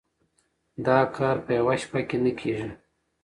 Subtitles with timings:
[0.85, 2.69] دا کار په يوه شپه کي نه کيږي.